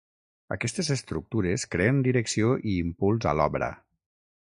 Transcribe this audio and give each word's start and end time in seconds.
Aquestes 0.55 0.89
estructures 0.95 1.67
creen 1.75 2.01
direcció 2.09 2.57
i 2.73 2.81
impuls 2.89 3.33
a 3.33 3.39
l'obra. 3.43 3.73